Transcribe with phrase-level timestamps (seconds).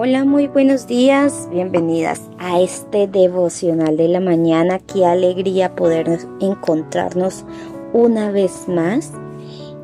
[0.00, 4.78] Hola, muy buenos días, bienvenidas a este devocional de la mañana.
[4.78, 7.44] Qué alegría poder encontrarnos
[7.92, 9.10] una vez más.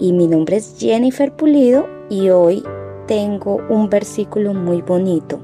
[0.00, 2.64] Y mi nombre es Jennifer Pulido y hoy
[3.06, 5.40] tengo un versículo muy bonito.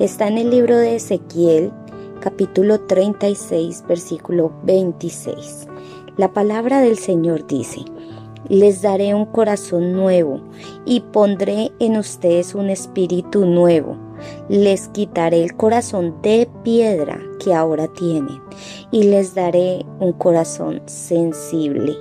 [0.00, 1.70] Está en el libro de Ezequiel,
[2.18, 5.68] capítulo 36, versículo 26.
[6.16, 7.84] La palabra del Señor dice,
[8.48, 10.40] les daré un corazón nuevo
[10.84, 13.96] y pondré en ustedes un espíritu nuevo.
[14.48, 18.40] Les quitaré el corazón de piedra que ahora tienen
[18.90, 21.96] y les daré un corazón sensible.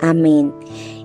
[0.00, 0.54] Amén.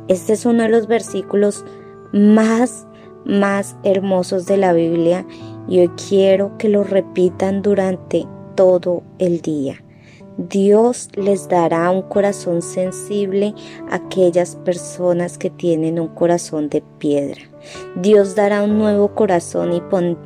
[0.07, 1.65] Este es uno de los versículos
[2.12, 2.88] más,
[3.26, 5.26] más hermosos de la Biblia
[5.68, 9.82] y hoy quiero que lo repitan durante todo el día.
[10.37, 13.53] Dios les dará un corazón sensible
[13.89, 17.41] a aquellas personas que tienen un corazón de piedra.
[17.95, 19.71] Dios dará un nuevo corazón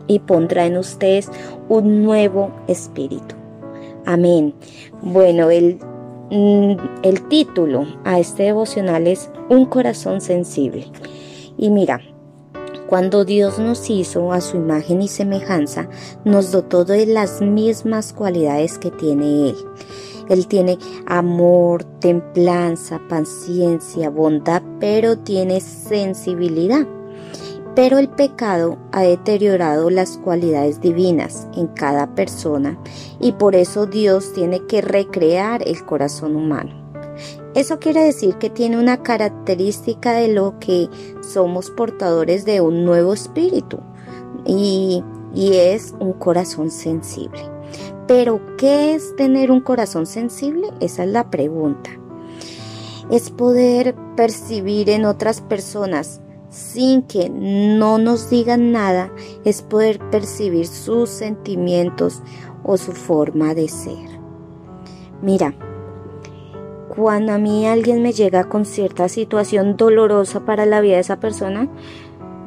[0.07, 1.29] y, pondrá en ustedes
[1.67, 3.35] un nuevo espíritu.
[4.05, 4.53] Amén.
[5.01, 5.79] Bueno, el,
[6.31, 10.85] mm, el título a este devocional es Un corazón sensible.
[11.57, 12.01] Y mira,
[12.87, 15.89] cuando Dios nos hizo a su imagen y semejanza,
[16.23, 19.57] nos dotó de las mismas cualidades que tiene Él.
[20.29, 26.87] Él tiene amor, templanza, paciencia, bondad, pero tiene sensibilidad.
[27.75, 32.79] Pero el pecado ha deteriorado las cualidades divinas en cada persona
[33.19, 36.86] y por eso Dios tiene que recrear el corazón humano.
[37.55, 40.89] Eso quiere decir que tiene una característica de lo que
[41.21, 43.79] somos portadores de un nuevo espíritu
[44.45, 45.03] y,
[45.35, 47.41] es un corazón sensible.
[48.07, 50.69] Pero, ¿qué es tener un corazón sensible?
[50.79, 51.89] Esa es la pregunta.
[53.11, 59.11] Es poder percibir en otras personas sin que no nos digan nada,
[59.43, 62.21] es poder percibir sus sentimientos
[62.63, 64.07] o su forma de ser.
[65.21, 65.53] Mira,
[66.97, 71.19] cuando a mí alguien me llega con cierta situación dolorosa para la vida de esa
[71.19, 71.69] persona,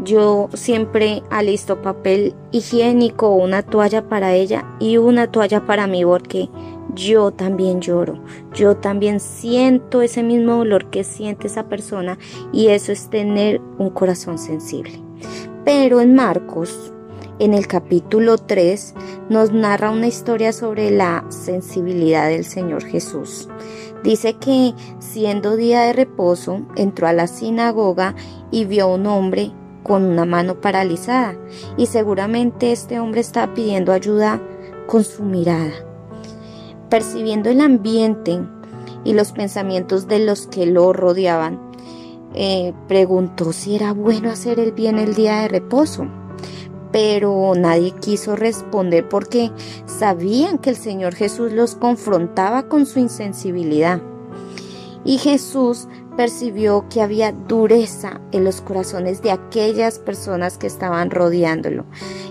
[0.02, 6.48] yo siempre alisto papel higiénico, una toalla para ella y una toalla para mí porque
[6.96, 8.18] yo también lloro,
[8.52, 12.18] yo también siento ese mismo dolor que siente esa persona
[12.52, 15.00] y eso es tener un corazón sensible.
[15.64, 16.92] Pero en Marcos,
[17.40, 18.94] en el capítulo 3,
[19.30, 23.48] nos narra una historia sobre la sensibilidad del Señor Jesús.
[24.04, 28.14] Dice que siendo día de reposo, entró a la sinagoga
[28.50, 29.52] y vio a un hombre
[29.82, 31.34] con una mano paralizada
[31.78, 34.38] y seguramente este hombre estaba pidiendo ayuda
[34.86, 35.72] con su mirada.
[36.90, 38.38] Percibiendo el ambiente
[39.02, 41.58] y los pensamientos de los que lo rodeaban,
[42.34, 46.06] eh, preguntó si era bueno hacer el bien el día de reposo
[46.92, 49.50] pero nadie quiso responder porque
[49.86, 54.00] sabían que el Señor Jesús los confrontaba con su insensibilidad.
[55.04, 61.84] Y Jesús percibió que había dureza en los corazones de aquellas personas que estaban rodeándolo.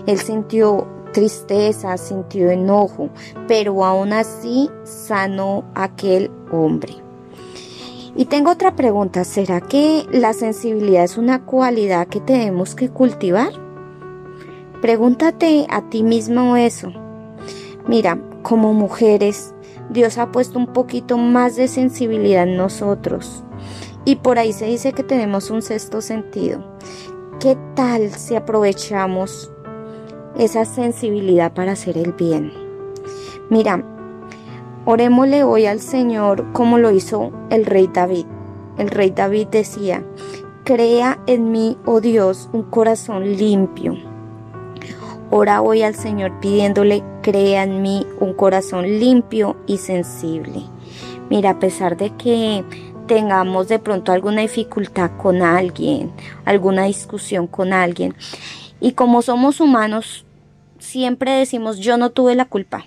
[0.06, 3.10] Él sintió tristeza, sintió enojo,
[3.48, 6.94] pero aún así sanó aquel hombre.
[8.16, 13.69] Y tengo otra pregunta, ¿será que la sensibilidad es una cualidad que tenemos que cultivar?
[14.80, 16.90] Pregúntate a ti mismo eso.
[17.86, 19.54] Mira, como mujeres,
[19.90, 23.44] Dios ha puesto un poquito más de sensibilidad en nosotros.
[24.06, 26.64] Y por ahí se dice que tenemos un sexto sentido.
[27.40, 29.52] ¿Qué tal si aprovechamos
[30.38, 32.50] esa sensibilidad para hacer el bien?
[33.50, 33.84] Mira,
[34.86, 38.24] orémosle hoy al Señor como lo hizo el rey David.
[38.78, 40.02] El rey David decía,
[40.64, 44.09] crea en mí, oh Dios, un corazón limpio
[45.32, 50.64] Ora hoy al Señor pidiéndole, crea en mí un corazón limpio y sensible.
[51.28, 52.64] Mira, a pesar de que
[53.06, 56.10] tengamos de pronto alguna dificultad con alguien,
[56.44, 58.16] alguna discusión con alguien,
[58.80, 60.24] y como somos humanos,
[60.80, 62.86] siempre decimos yo no tuve la culpa.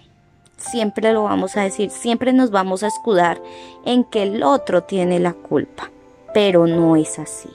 [0.57, 3.41] Siempre lo vamos a decir, siempre nos vamos a escudar
[3.85, 5.91] en que el otro tiene la culpa,
[6.33, 7.49] pero no es así.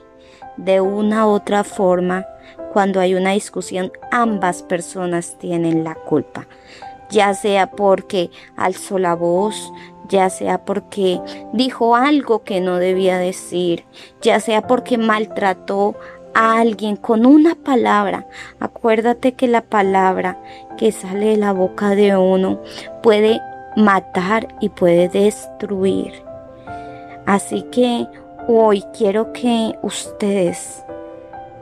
[0.56, 2.26] De una u otra forma,
[2.72, 6.46] cuando hay una discusión, ambas personas tienen la culpa,
[7.10, 9.72] ya sea porque alzó la voz,
[10.08, 11.20] ya sea porque
[11.52, 13.84] dijo algo que no debía decir,
[14.22, 15.96] ya sea porque maltrató
[16.34, 18.26] a alguien con una palabra.
[18.60, 20.38] Acuérdate que la palabra
[20.76, 22.62] que sale de la boca de uno
[23.02, 23.40] puede
[23.76, 26.22] matar y puede destruir.
[27.26, 28.06] Así que
[28.46, 30.84] hoy quiero que ustedes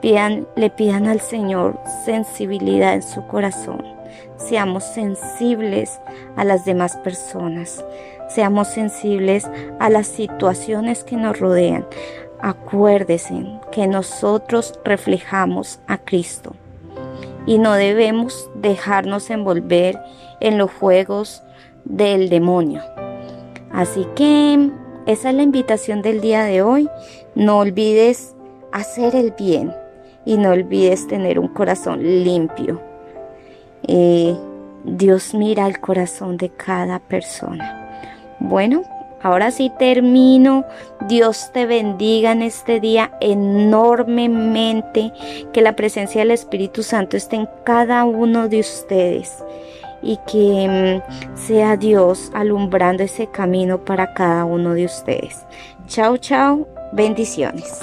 [0.01, 3.83] le pidan al Señor sensibilidad en su corazón.
[4.37, 5.99] Seamos sensibles
[6.35, 7.83] a las demás personas.
[8.29, 9.49] Seamos sensibles
[9.79, 11.85] a las situaciones que nos rodean.
[12.39, 16.55] Acuérdese que nosotros reflejamos a Cristo
[17.47, 19.99] y no debemos dejarnos envolver
[20.39, 21.41] en los juegos
[21.85, 22.81] del demonio.
[23.71, 24.69] Así que
[25.07, 26.89] esa es la invitación del día de hoy.
[27.33, 28.35] No olvides
[28.71, 29.73] hacer el bien
[30.27, 32.81] y no olvides tener un corazón limpio.
[33.87, 34.35] Eh,
[34.83, 37.87] Dios mira el corazón de cada persona.
[38.39, 38.83] Bueno,
[39.23, 40.65] ahora sí termino.
[41.07, 45.13] Dios te bendiga en este día enormemente.
[45.53, 49.41] Que la presencia del Espíritu Santo esté en cada uno de ustedes
[50.01, 55.45] y que mm, sea Dios alumbrando ese camino para cada uno de ustedes.
[55.87, 56.67] Chao, chao.
[56.91, 57.81] Bendiciones.